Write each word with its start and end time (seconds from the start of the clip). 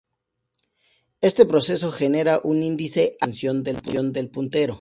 Este 1.29 1.45
proceso 1.45 1.91
genera 1.91 2.39
un 2.43 2.63
índice, 2.63 3.17
hace 3.21 3.53
la 3.53 3.73
función 3.79 4.11
de 4.13 4.23
puntero. 4.23 4.79